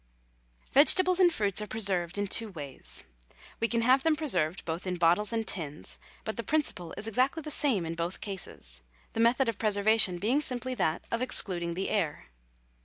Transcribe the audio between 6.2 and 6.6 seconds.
but the